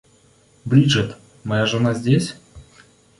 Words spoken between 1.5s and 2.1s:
жена